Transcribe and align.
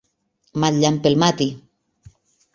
Mal 0.63 0.79
llamp 0.83 0.97
el 1.11 1.19
mati! 1.25 1.49